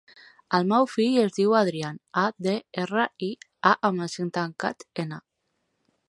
El 0.59 0.63
meu 0.69 0.85
fill 0.91 1.17
es 1.23 1.33
diu 1.39 1.51
Adrián: 1.59 1.99
a, 2.21 2.23
de, 2.47 2.55
erra, 2.83 3.05
i, 3.27 3.29
a 3.73 3.73
amb 3.91 4.05
accent 4.07 4.31
tancat, 4.39 4.87
ena. 5.05 5.21